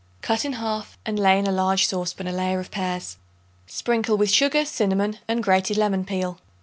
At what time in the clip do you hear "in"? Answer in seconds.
0.45-0.53, 1.37-1.45